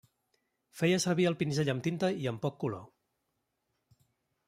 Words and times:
Feia 0.79 1.01
servir 1.03 1.27
el 1.33 1.37
pinzell 1.43 1.71
amb 1.75 1.85
tinta 1.89 2.11
i 2.25 2.29
amb 2.35 2.43
poc 2.49 2.61
color. 2.67 2.85